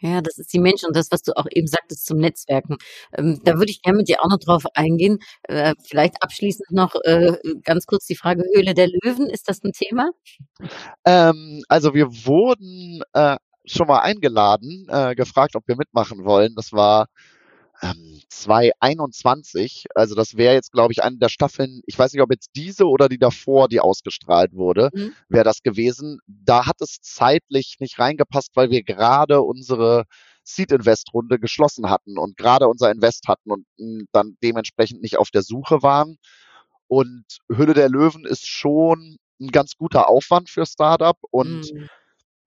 [0.00, 2.76] Ja, das ist die Menschen und das, was du auch eben sagtest zum Netzwerken.
[3.16, 5.18] Ähm, da würde ich gerne mit dir auch noch drauf eingehen.
[5.42, 9.28] Äh, vielleicht abschließend noch äh, ganz kurz die Frage Höhle der Löwen.
[9.28, 10.10] Ist das ein Thema?
[11.04, 16.54] Ähm, also wir wurden äh, schon mal eingeladen, äh, gefragt, ob wir mitmachen wollen.
[16.54, 17.08] Das war
[17.82, 19.86] ähm, 2021.
[19.94, 22.86] Also das wäre jetzt, glaube ich, eine der Staffeln, ich weiß nicht, ob jetzt diese
[22.86, 25.12] oder die davor, die ausgestrahlt wurde, mhm.
[25.28, 26.20] wäre das gewesen.
[26.26, 30.04] Da hat es zeitlich nicht reingepasst, weil wir gerade unsere
[30.44, 35.18] Seed Invest Runde geschlossen hatten und gerade unser Invest hatten und hm, dann dementsprechend nicht
[35.18, 36.18] auf der Suche waren.
[36.86, 41.88] Und Hülle der Löwen ist schon ein ganz guter Aufwand für Startup und mhm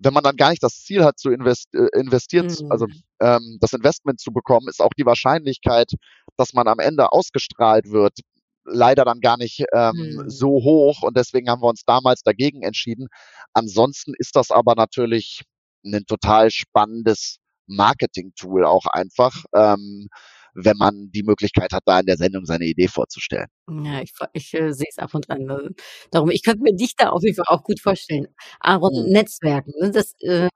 [0.04, 2.72] wenn man dann gar nicht das Ziel hat, zu invest, äh, investieren, also, mhm.
[2.72, 2.86] also
[3.22, 5.92] ähm, das Investment zu bekommen, ist auch die Wahrscheinlichkeit,
[6.38, 8.20] dass man am Ende ausgestrahlt wird,
[8.66, 10.30] leider dann gar nicht ähm, mhm.
[10.30, 11.04] so hoch.
[11.04, 13.08] Und deswegen haben wir uns damals dagegen entschieden.
[13.54, 15.44] Ansonsten ist das aber natürlich
[15.86, 17.38] ein total spannendes
[17.68, 20.08] Marketing-Tool auch einfach, ähm,
[20.54, 23.48] wenn man die Möglichkeit hat, da in der Sendung seine Idee vorzustellen.
[23.70, 25.44] Ja, ich, ich äh, sehe es ab und an.
[25.44, 25.70] Ne?
[26.12, 28.28] Darum, ich könnte mir dich da auf jeden Fall auch gut vorstellen.
[28.60, 29.12] Aaron, mhm.
[29.12, 30.50] Netzwerken, ne, das äh,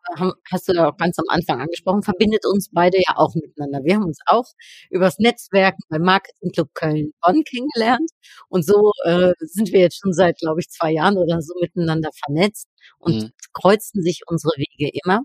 [0.51, 3.83] hast du ja auch ganz am Anfang angesprochen, verbindet uns beide ja auch miteinander.
[3.83, 4.45] Wir haben uns auch
[4.89, 8.09] übers Netzwerken beim Marketing Club Köln-Bonn kennengelernt
[8.49, 12.09] und so äh, sind wir jetzt schon seit, glaube ich, zwei Jahren oder so miteinander
[12.25, 12.67] vernetzt
[12.99, 13.31] und mhm.
[13.53, 15.21] kreuzen sich unsere Wege immer.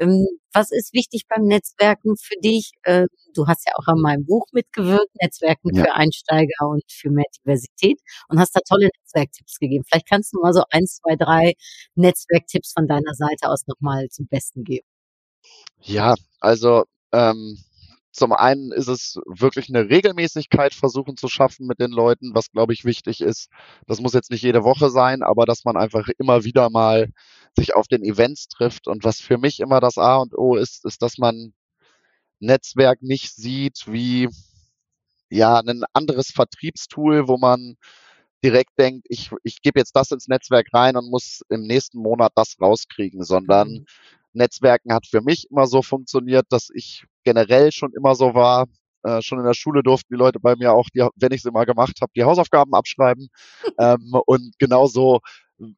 [0.00, 2.72] Ähm, was ist wichtig beim Netzwerken für dich?
[2.82, 5.84] Äh, du hast ja auch an meinem Buch mitgewirkt, Netzwerken ja.
[5.84, 9.84] für Einsteiger und für mehr Diversität und hast da tolle Netzwerktipps gegeben.
[9.88, 11.54] Vielleicht kannst du mal so eins, zwei, drei
[11.94, 14.86] Netzwerktipps von deiner Seite aus nochmal zum Besten geben.
[15.80, 17.58] Ja, also ähm,
[18.12, 22.74] zum einen ist es wirklich eine Regelmäßigkeit versuchen zu schaffen mit den Leuten, was glaube
[22.74, 23.48] ich wichtig ist.
[23.86, 27.08] Das muss jetzt nicht jede Woche sein, aber dass man einfach immer wieder mal
[27.56, 28.86] sich auf den Events trifft.
[28.86, 31.54] Und was für mich immer das A und O ist, ist, dass man
[32.40, 34.28] Netzwerk nicht sieht wie
[35.36, 37.76] ja ein anderes Vertriebstool, wo man
[38.44, 42.32] direkt denkt, ich, ich gebe jetzt das ins Netzwerk rein und muss im nächsten Monat
[42.34, 43.86] das rauskriegen, sondern mhm.
[44.32, 48.66] Netzwerken hat für mich immer so funktioniert, dass ich generell schon immer so war.
[49.04, 51.50] Äh, schon in der Schule durften die Leute bei mir auch, die, wenn ich sie
[51.50, 53.28] mal gemacht habe, die Hausaufgaben abschreiben.
[53.78, 55.20] ähm, und genauso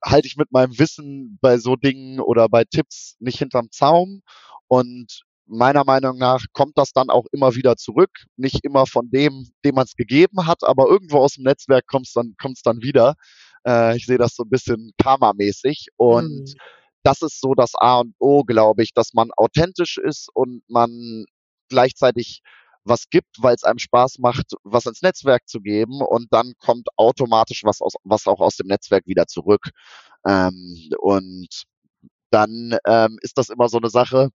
[0.05, 4.23] halte ich mit meinem Wissen bei so Dingen oder bei Tipps nicht hinterm Zaum.
[4.69, 8.11] Und meiner Meinung nach kommt das dann auch immer wieder zurück.
[8.37, 12.07] Nicht immer von dem, dem man es gegeben hat, aber irgendwo aus dem Netzwerk kommt
[12.07, 13.15] es dann, kommt's dann wieder.
[13.67, 15.89] Äh, ich sehe das so ein bisschen karmamäßig.
[15.97, 16.55] Und mhm
[17.05, 21.27] das ist so das A und O, glaube ich, dass man authentisch ist und man
[21.69, 22.41] gleichzeitig
[22.85, 26.89] was gibt, weil es einem Spaß macht, was ins Netzwerk zu geben und dann kommt
[26.97, 29.71] automatisch was aus, was auch aus dem Netzwerk wieder zurück.
[30.27, 31.49] Ähm, und
[32.31, 34.31] dann ähm, ist das immer so eine Sache,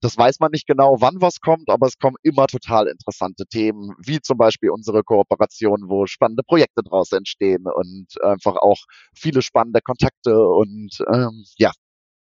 [0.00, 3.92] das weiß man nicht genau, wann was kommt, aber es kommen immer total interessante Themen,
[4.04, 8.78] wie zum Beispiel unsere Kooperation, wo spannende Projekte draus entstehen und einfach auch
[9.14, 11.72] viele spannende Kontakte und ähm, ja.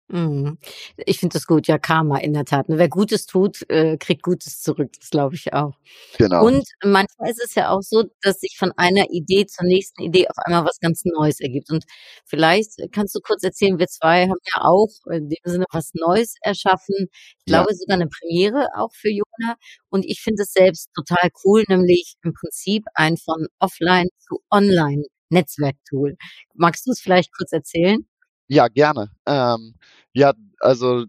[0.08, 2.68] Ich finde das gut, ja, Karma in der Tat.
[2.68, 2.78] Ne?
[2.78, 4.92] Wer Gutes tut, äh, kriegt Gutes zurück.
[5.00, 5.74] Das glaube ich auch.
[6.18, 6.44] Genau.
[6.46, 10.28] Und manchmal ist es ja auch so, dass sich von einer Idee zur nächsten Idee
[10.28, 11.70] auf einmal was ganz Neues ergibt.
[11.70, 11.84] Und
[12.24, 16.34] vielleicht kannst du kurz erzählen, wir zwei haben ja auch in dem Sinne was Neues
[16.40, 17.08] erschaffen.
[17.38, 17.76] Ich glaube ja.
[17.76, 19.56] sogar eine Premiere auch für Jona.
[19.88, 25.02] Und ich finde es selbst total cool, nämlich im Prinzip ein von Offline zu Online
[25.30, 26.16] Netzwerktool.
[26.54, 28.06] Magst du es vielleicht kurz erzählen?
[28.48, 29.10] Ja, gerne.
[29.26, 29.74] Ähm,
[30.12, 31.04] ja, also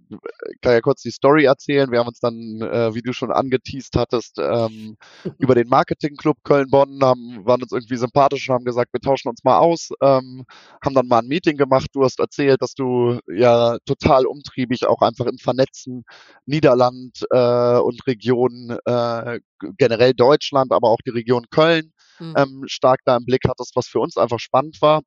[0.61, 1.89] kann ja kurz die Story erzählen.
[1.91, 4.97] Wir haben uns dann, äh, wie du schon angeteased hattest, ähm,
[5.39, 9.43] über den Marketing-Club Köln-Bonn, haben, waren uns irgendwie sympathisch und haben gesagt, wir tauschen uns
[9.45, 10.45] mal aus, ähm,
[10.83, 11.87] haben dann mal ein Meeting gemacht.
[11.93, 16.03] Du hast erzählt, dass du ja total umtriebig auch einfach im Vernetzen
[16.45, 19.39] Niederland äh, und Region, äh,
[19.77, 22.33] generell Deutschland, aber auch die Region Köln mhm.
[22.35, 25.01] ähm, stark da im Blick hattest, was für uns einfach spannend war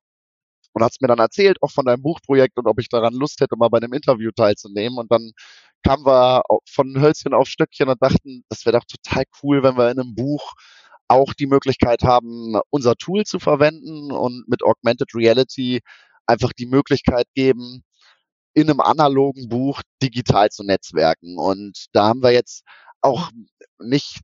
[0.73, 3.55] und es mir dann erzählt, auch von deinem Buchprojekt und ob ich daran Lust hätte,
[3.57, 4.97] mal bei einem Interview teilzunehmen.
[4.97, 5.31] Und dann
[5.83, 9.91] kamen wir von Hölzchen auf Stöckchen und dachten, das wäre doch total cool, wenn wir
[9.91, 10.53] in einem Buch
[11.07, 15.81] auch die Möglichkeit haben, unser Tool zu verwenden und mit Augmented Reality
[16.25, 17.83] einfach die Möglichkeit geben,
[18.53, 21.37] in einem analogen Buch digital zu netzwerken.
[21.37, 22.63] Und da haben wir jetzt
[23.01, 23.29] auch
[23.79, 24.19] nicht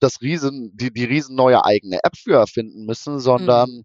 [0.00, 3.84] das riesen, die, die riesen neue eigene App für erfinden müssen, sondern mhm.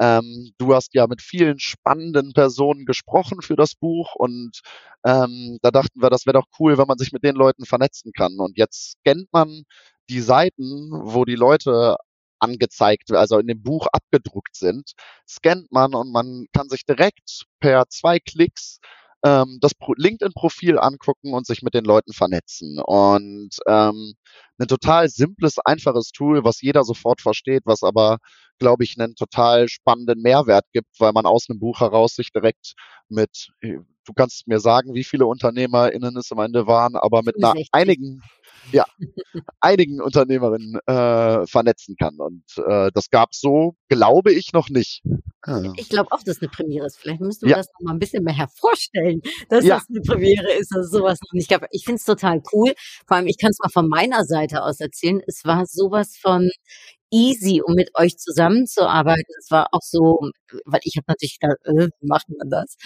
[0.00, 4.60] Ähm, du hast ja mit vielen spannenden Personen gesprochen für das Buch und
[5.04, 8.12] ähm, da dachten wir, das wäre doch cool, wenn man sich mit den Leuten vernetzen
[8.12, 8.38] kann.
[8.38, 9.64] Und jetzt scannt man
[10.08, 11.96] die Seiten, wo die Leute
[12.40, 14.92] angezeigt, also in dem Buch abgedruckt sind,
[15.28, 18.78] scannt man und man kann sich direkt per zwei Klicks
[19.24, 22.78] ähm, das LinkedIn-Profil angucken und sich mit den Leuten vernetzen.
[22.80, 24.14] Und ähm,
[24.58, 28.18] ein total simples, einfaches Tool, was jeder sofort versteht, was aber,
[28.58, 32.74] glaube ich, einen total spannenden Mehrwert gibt, weil man aus einem Buch heraus sich direkt
[33.08, 33.50] mit,
[34.08, 38.22] du kannst mir sagen, wie viele UnternehmerInnen es am Ende waren, aber mit einer einigen
[38.72, 38.84] ja,
[39.60, 42.16] einigen Unternehmerinnen äh, vernetzen kann.
[42.18, 45.02] Und äh, das gab so, glaube ich, noch nicht.
[45.76, 46.98] Ich glaube auch, dass es eine Premiere ist.
[46.98, 47.56] Vielleicht müssten wir ja.
[47.56, 49.76] das noch mal ein bisschen mehr hervorstellen, dass ja.
[49.76, 51.64] das eine Premiere ist, dass sowas noch nicht gab.
[51.70, 52.74] Ich finde es total cool.
[53.06, 55.20] Vor allem, ich kann es mal von meiner Seite aus erzählen.
[55.26, 56.50] Es war sowas von
[57.10, 59.34] easy, um mit euch zusammenzuarbeiten.
[59.38, 60.20] Es war auch so,
[60.66, 62.76] weil ich habe natürlich gedacht, äh, wie macht man das?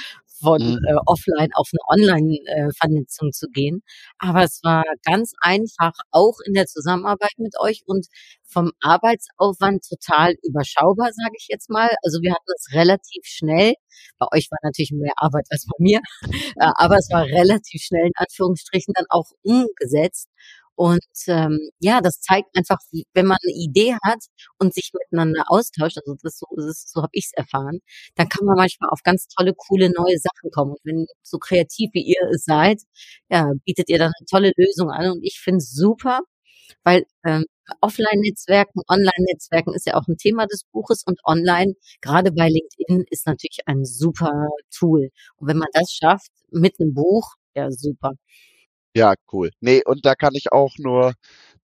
[0.43, 0.85] Von mhm.
[0.87, 3.83] äh, offline auf eine Online-Vernetzung äh, zu gehen.
[4.19, 8.07] Aber es war ganz einfach, auch in der Zusammenarbeit mit euch und
[8.45, 11.91] vom Arbeitsaufwand total überschaubar, sage ich jetzt mal.
[12.03, 13.75] Also wir hatten es relativ schnell.
[14.19, 16.01] Bei euch war natürlich mehr Arbeit als bei mir,
[16.57, 20.29] äh, aber es war relativ schnell in Anführungsstrichen dann auch umgesetzt.
[20.75, 22.79] Und ähm, ja, das zeigt einfach,
[23.15, 24.19] wenn man eine Idee hat
[24.59, 27.81] und sich miteinander austauscht, also das so, so habe ich es erfahren,
[28.17, 30.73] dann kann man manchmal auf ganz tolle, coole neue Sachen kommen.
[30.73, 32.81] Und wenn so kreativ wie ihr es seid,
[33.31, 35.13] ja, bietet ihr dann eine tolle Lösung an.
[35.13, 36.21] Und ich finde es super,
[36.85, 37.45] weil ähm,
[37.81, 43.27] Offline-Netzwerken, Online-Netzwerken ist ja auch ein Thema des Buches und online, gerade bei LinkedIn, ist
[43.27, 45.11] natürlich ein super Tool.
[45.37, 48.13] Und wenn man das schafft mit einem Buch, ja, super.
[48.95, 49.51] Ja, cool.
[49.61, 51.15] Nee, und da kann ich auch nur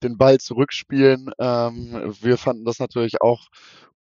[0.03, 1.31] den Ball zurückspielen.
[1.39, 3.49] Ähm, wir fanden das natürlich auch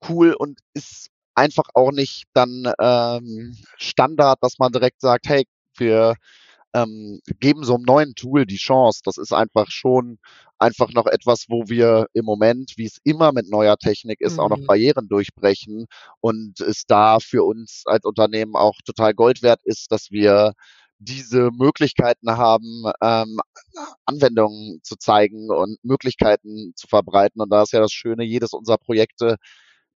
[0.09, 5.45] cool und ist einfach auch nicht dann ähm, Standard, dass man direkt sagt, hey,
[5.77, 6.17] wir
[6.75, 9.01] ähm, geben so einem neuen Tool die Chance.
[9.05, 10.19] Das ist einfach schon
[10.59, 14.41] einfach noch etwas, wo wir im Moment, wie es immer mit neuer Technik ist, mhm.
[14.41, 14.67] auch noch mhm.
[14.67, 15.87] Barrieren durchbrechen
[16.21, 20.53] und es da für uns als Unternehmen auch total Gold wert ist, dass wir
[21.05, 23.39] diese Möglichkeiten haben, ähm,
[24.05, 27.41] Anwendungen zu zeigen und Möglichkeiten zu verbreiten.
[27.41, 29.37] Und da ist ja das Schöne, jedes unserer Projekte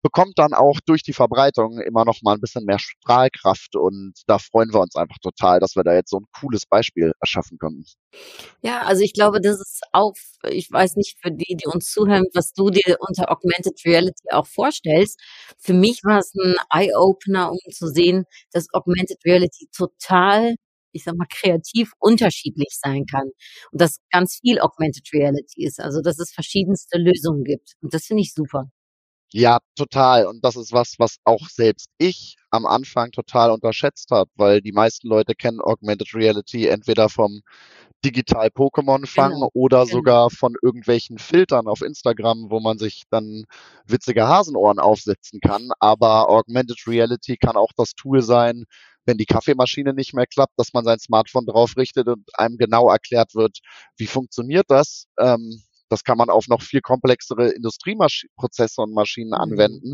[0.01, 4.37] bekommt dann auch durch die Verbreitung immer noch mal ein bisschen mehr Strahlkraft und da
[4.37, 7.83] freuen wir uns einfach total, dass wir da jetzt so ein cooles Beispiel erschaffen können.
[8.61, 10.13] Ja, also ich glaube, das ist auch,
[10.49, 14.47] ich weiß nicht für die, die uns zuhören, was du dir unter Augmented Reality auch
[14.47, 15.19] vorstellst.
[15.57, 20.55] Für mich war es ein Eye-Opener, um zu sehen, dass Augmented Reality total
[20.97, 23.29] ich sag mal, kreativ unterschiedlich sein kann.
[23.71, 25.79] Und dass ganz viel Augmented Reality ist.
[25.79, 27.73] Also, dass es verschiedenste Lösungen gibt.
[27.81, 28.69] Und das finde ich super.
[29.33, 30.25] Ja, total.
[30.25, 34.71] Und das ist was, was auch selbst ich am Anfang total unterschätzt habe, weil die
[34.71, 37.41] meisten Leute kennen Augmented Reality entweder vom
[38.05, 39.97] digital Pokémon fangen genau, oder genau.
[39.97, 43.43] sogar von irgendwelchen Filtern auf Instagram, wo man sich dann
[43.85, 45.71] witzige Hasenohren aufsetzen kann.
[45.79, 48.63] Aber Augmented Reality kann auch das Tool sein,
[49.07, 52.91] wenn die Kaffeemaschine nicht mehr klappt, dass man sein Smartphone drauf richtet und einem genau
[52.91, 53.59] erklärt wird,
[53.95, 55.07] wie funktioniert das.
[55.17, 59.33] Ähm, das kann man auf noch viel komplexere Industrieprozesse und Maschinen mhm.
[59.35, 59.93] anwenden.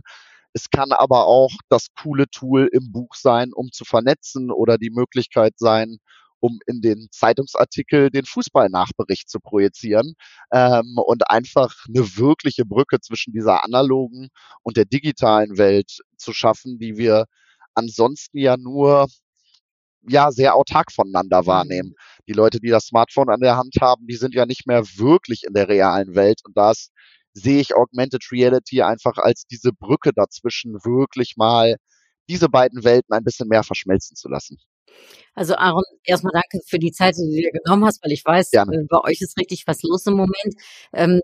[0.54, 4.92] Es kann aber auch das coole Tool im Buch sein, um zu vernetzen oder die
[4.92, 5.98] Möglichkeit sein,
[6.40, 10.16] um in den Zeitungsartikel den Fußballnachbericht zu projizieren
[10.52, 14.30] ähm, und einfach eine wirkliche Brücke zwischen dieser analogen
[14.62, 17.26] und der digitalen Welt zu schaffen, die wir
[17.76, 19.08] ansonsten ja nur
[20.08, 21.48] ja sehr autark voneinander mhm.
[21.48, 21.94] wahrnehmen.
[22.28, 25.44] Die Leute, die das Smartphone an der Hand haben, die sind ja nicht mehr wirklich
[25.48, 26.90] in der realen Welt und das
[27.34, 31.78] sehe ich Augmented Reality einfach als diese Brücke dazwischen wirklich mal
[32.30, 34.58] diese beiden Welten ein bisschen mehr verschmelzen zu lassen.
[35.36, 38.52] Also Aaron, erstmal danke für die Zeit, die du dir genommen hast, weil ich weiß,
[38.52, 38.76] Gerne.
[38.76, 40.54] Äh, bei euch ist richtig was los im Moment.
[40.94, 41.22] Ähm,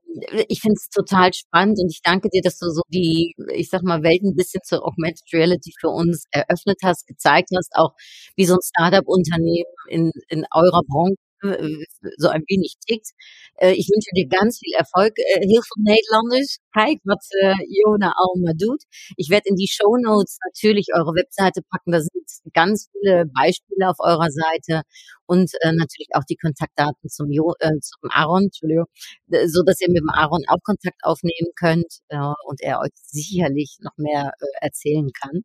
[0.47, 3.84] ich finde es total spannend und ich danke dir, dass du so die, ich sag
[3.84, 7.93] mal, Welt ein bisschen zur Augmented Reality für uns eröffnet hast, gezeigt hast, auch
[8.36, 11.86] wie so ein Startup-Unternehmen in, in eurer Branche äh,
[12.17, 13.10] so ein wenig tickt.
[13.56, 15.13] Äh, ich wünsche dir ganz viel Erfolg.
[15.17, 16.58] Äh, heel veel Nederlanders.
[16.71, 17.25] Kijk wat
[17.67, 18.84] Iona allemaal doet.
[19.17, 21.91] Ich werde in die Show Notes natürlich eure Webseite packen.
[21.91, 24.84] Da sind ganz viele Beispiele auf eurer Seite
[25.25, 30.10] und natürlich auch die Kontaktdaten zum, jo, äh, zum Aaron, so dass ihr mit dem
[30.10, 31.99] Aaron auch Kontakt aufnehmen könnt
[32.45, 35.41] und er euch sicherlich noch mehr äh, erzählen kann.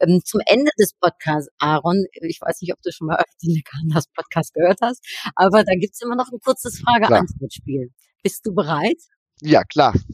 [0.00, 4.06] Ähm, zum Ende des Podcasts, Aaron, ich weiß nicht, ob du schon mal den Lekanas
[4.14, 5.04] Podcast gehört hast,
[5.38, 7.92] aber da gibt's immer noch ein kurzes Frage-Antwort-Spiel.
[8.24, 8.98] Bist du bereit?
[9.40, 9.94] Ja, klar.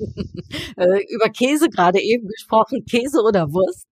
[0.76, 2.84] Äh, über Käse gerade eben gesprochen.
[2.84, 3.86] Käse oder Wurst?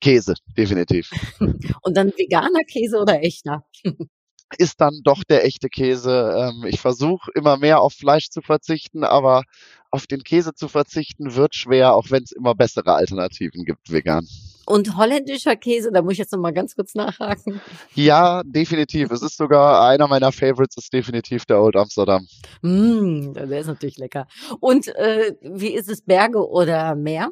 [0.00, 1.10] Käse, definitiv.
[1.82, 3.64] Und dann veganer Käse oder echter?
[4.56, 6.34] ist dann doch der echte Käse.
[6.36, 9.42] Ähm, ich versuche immer mehr auf Fleisch zu verzichten, aber
[9.90, 14.26] auf den Käse zu verzichten wird schwer, auch wenn es immer bessere Alternativen gibt, vegan.
[14.68, 17.58] Und holländischer Käse, da muss ich jetzt noch mal ganz kurz nachhaken.
[17.94, 19.10] Ja, definitiv.
[19.10, 22.26] es ist sogar einer meiner Favorites, ist definitiv der Old Amsterdam.
[22.60, 24.26] Mm, der ist natürlich lecker.
[24.60, 27.30] Und äh, wie ist es, Berge oder Meer?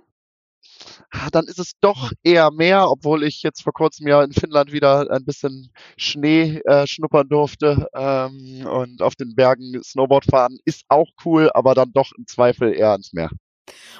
[1.10, 4.72] Ah, dann ist es doch eher mehr, obwohl ich jetzt vor kurzem ja in Finnland
[4.72, 10.58] wieder ein bisschen Schnee äh, schnuppern durfte ähm, und auf den Bergen Snowboard fahren.
[10.64, 13.30] Ist auch cool, aber dann doch im Zweifel eher ans Meer.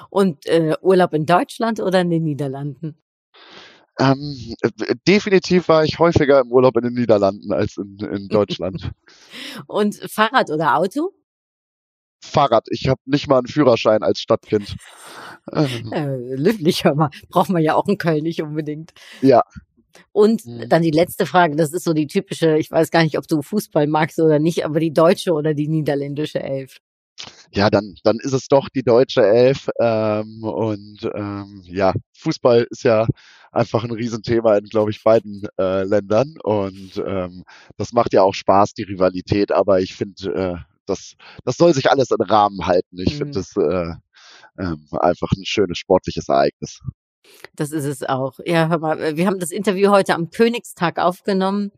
[0.09, 2.97] Und äh, Urlaub in Deutschland oder in den Niederlanden?
[3.99, 4.55] Ähm,
[5.07, 8.91] definitiv war ich häufiger im Urlaub in den Niederlanden als in, in Deutschland.
[9.67, 11.13] und Fahrrad oder Auto?
[12.23, 12.67] Fahrrad.
[12.69, 14.75] Ich habe nicht mal einen Führerschein als Stadtkind.
[15.51, 15.67] Äh,
[16.35, 17.09] löblich, hör mal.
[17.29, 18.91] Braucht man ja auch in Köln nicht unbedingt.
[19.21, 19.43] Ja.
[20.11, 20.67] Und mhm.
[20.69, 23.41] dann die letzte Frage, das ist so die typische, ich weiß gar nicht, ob du
[23.41, 26.77] Fußball magst oder nicht, aber die deutsche oder die niederländische Elf?
[27.53, 29.69] Ja, dann, dann ist es doch die deutsche Elf.
[29.79, 33.07] Ähm, und ähm, ja, Fußball ist ja
[33.51, 36.35] einfach ein Riesenthema in, glaube ich, beiden äh, Ländern.
[36.43, 37.43] Und ähm,
[37.77, 39.51] das macht ja auch Spaß, die Rivalität.
[39.51, 42.97] Aber ich finde, äh, das, das soll sich alles in Rahmen halten.
[42.99, 43.17] Ich Mhm.
[43.17, 43.93] finde das äh,
[44.59, 46.81] ähm, einfach ein schönes sportliches Ereignis.
[47.55, 48.39] Das ist es auch.
[48.45, 51.71] Ja, hör mal, wir haben das Interview heute am Königstag aufgenommen.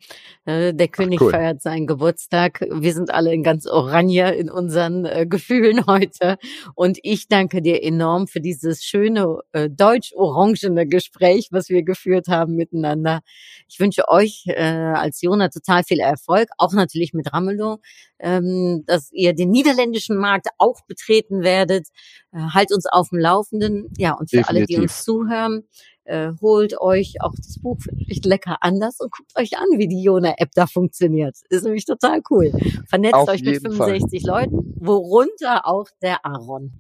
[0.46, 1.32] Äh, Der König cool.
[1.32, 2.66] feiert seinen Geburtstag.
[2.70, 6.38] Wir sind alle in ganz Oranje in unseren äh, Gefühlen heute.
[6.76, 12.56] Und ich danke dir enorm für dieses schöne äh, deutsch-orangene Gespräch, was wir geführt haben
[12.56, 13.22] miteinander.
[13.68, 17.78] Ich wünsche euch äh, als Jona total viel Erfolg, auch natürlich mit Ramelow,
[18.20, 21.88] ähm, dass ihr den niederländischen Markt auch betreten werdet.
[22.32, 23.92] Äh, halt uns auf dem Laufenden.
[23.98, 24.98] Ja, und für alle, die Definitiv.
[24.98, 25.64] uns zuhören,
[26.04, 27.78] äh, holt euch auch das Buch
[28.08, 31.38] echt lecker anders und guckt euch an, wie die Jona-App da funktioniert.
[31.50, 32.52] Ist nämlich total cool.
[32.88, 34.00] Vernetzt Auf euch mit jeden Fall.
[34.00, 36.74] 65 Leuten, worunter auch der Aaron.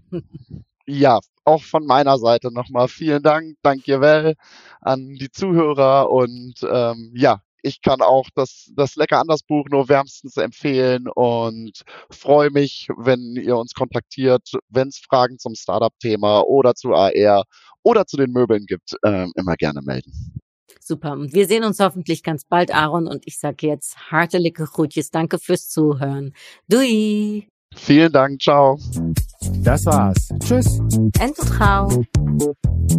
[0.85, 4.35] Ja, auch von meiner Seite nochmal vielen Dank, danke Well
[4.81, 9.89] an die Zuhörer und ähm, ja, ich kann auch das, das Lecker anders Buch nur
[9.89, 16.75] wärmstens empfehlen und freue mich, wenn ihr uns kontaktiert, wenn es Fragen zum Startup-Thema oder
[16.75, 17.43] zu AR
[17.83, 20.11] oder zu den Möbeln gibt, ähm, immer gerne melden.
[20.79, 21.11] Super.
[21.13, 23.07] Und wir sehen uns hoffentlich ganz bald, Aaron.
[23.07, 25.11] Und ich sage jetzt hartelijke Groetjes.
[25.11, 26.33] Danke fürs Zuhören.
[26.67, 27.47] Doei.
[27.81, 28.77] Vielen Dank, ciao.
[29.63, 30.29] Das war's.
[30.39, 30.79] Tschüss.
[31.19, 32.03] En tot gauw.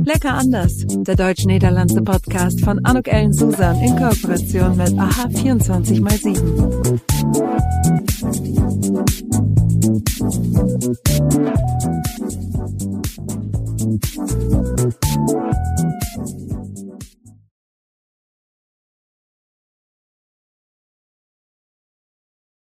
[0.05, 0.85] Lecker anders.
[0.89, 7.01] Der deutsch-niederlandse Podcast von Anuk Ellen Susan in Kooperation mit AHA 24x7.